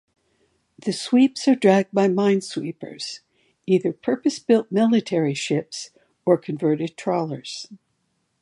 [0.83, 3.19] The sweeps are dragged by minesweepers,
[3.67, 5.91] either purpose-built military ships
[6.25, 7.67] or converted trawlers.